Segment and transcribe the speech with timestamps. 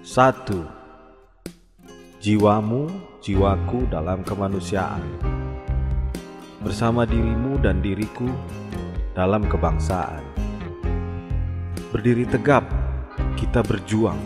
[0.00, 0.64] Satu,
[2.24, 2.88] jiwamu,
[3.20, 5.04] jiwaku dalam kemanusiaan.
[6.64, 8.24] Bersama dirimu dan diriku
[9.12, 10.24] dalam kebangsaan.
[11.92, 12.64] Berdiri tegap,
[13.36, 14.16] kita berjuang.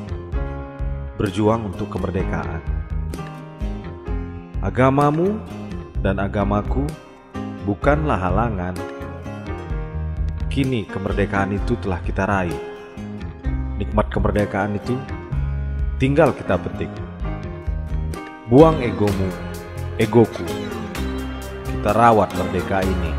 [1.19, 2.63] Berjuang untuk kemerdekaan.
[4.63, 5.43] Agamamu
[6.07, 6.87] dan agamaku
[7.67, 8.79] bukanlah halangan.
[10.47, 12.63] Kini kemerdekaan itu telah kita raih.
[13.75, 14.95] Nikmat kemerdekaan itu
[15.99, 16.91] tinggal kita petik.
[18.51, 19.31] Buang egomu,
[19.97, 20.45] egoku.
[21.65, 23.13] Kita rawat merdeka ini.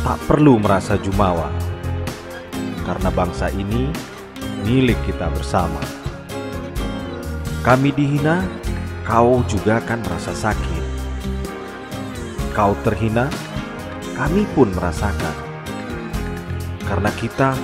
[0.00, 1.52] Tak perlu merasa jumawa,
[2.88, 3.92] karena bangsa ini
[4.64, 5.80] milik kita bersama.
[7.60, 8.40] Kami dihina,
[9.04, 10.84] kau juga akan merasa sakit.
[12.56, 13.28] Kau terhina,
[14.16, 15.36] kami pun merasakan.
[16.88, 17.54] Karena kita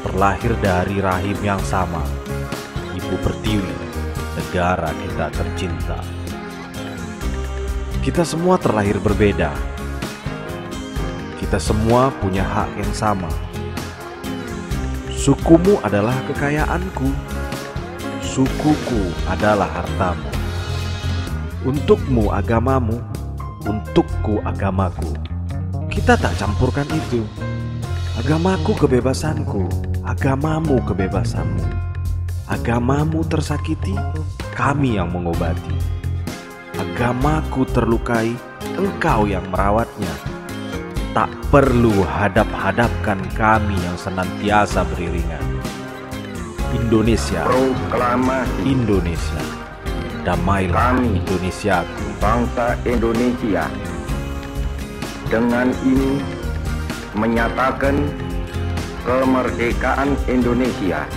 [0.00, 2.00] terlahir dari rahim yang sama,
[2.96, 3.76] Ibu Pertiwi,
[4.36, 6.00] negara kita tercinta.
[8.00, 9.52] Kita semua terlahir berbeda.
[11.36, 13.28] Kita semua punya hak yang sama.
[15.12, 17.12] Sukumu adalah kekayaanku.
[18.24, 20.30] Sukuku adalah hartamu.
[21.60, 22.96] Untukmu agamamu,
[23.68, 25.12] untukku agamaku.
[25.92, 27.20] Kita tak campurkan itu.
[28.16, 31.62] Agamaku kebebasanku, agamamu kebebasanmu.
[32.50, 33.94] Agamamu tersakiti,
[34.58, 35.78] kami yang mengobati.
[36.74, 38.34] Agamaku terlukai,
[38.74, 40.10] engkau yang merawatnya.
[41.14, 45.42] Tak perlu hadap-hadapkan kami yang senantiasa beriringan.
[46.74, 49.42] Indonesia, Proklamasi Indonesia,
[50.26, 51.22] damailah Kami.
[51.22, 52.06] Indonesiaku.
[52.18, 53.64] bangsa Indonesia
[55.30, 56.18] dengan ini
[57.14, 58.29] menyatakan
[59.04, 61.08] kemerdekaan Indonesia.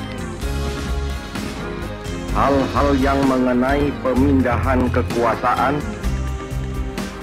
[2.34, 5.78] Hal-hal yang mengenai pemindahan kekuasaan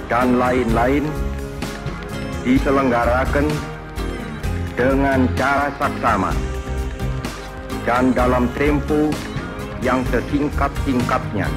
[0.06, 1.02] dan lain-lain
[2.46, 3.46] diselenggarakan
[4.78, 6.32] dengan cara saksama
[7.82, 9.10] dan dalam tempo
[9.82, 11.48] yang sesingkat-singkatnya